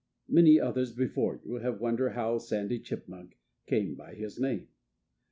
[0.27, 4.67] Many others, before you, have wondered how Sandy Chipmunk came by his name.